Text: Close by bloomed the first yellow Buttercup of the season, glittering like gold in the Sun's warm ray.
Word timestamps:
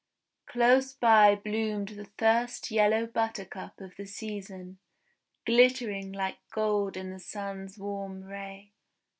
Close 0.47 0.93
by 0.95 1.35
bloomed 1.35 1.89
the 1.89 2.09
first 2.17 2.71
yellow 2.71 3.05
Buttercup 3.05 3.79
of 3.79 3.97
the 3.97 4.07
season, 4.07 4.79
glittering 5.45 6.11
like 6.11 6.39
gold 6.51 6.97
in 6.97 7.11
the 7.11 7.19
Sun's 7.19 7.77
warm 7.77 8.23
ray. 8.23 8.71